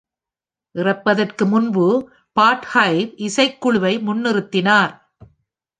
[0.75, 1.85] இறப்பதற்கு முன்பு,
[2.37, 4.93] பாட் ஹைவ் இசைக்குழுவை முன்னிறுத்தினார்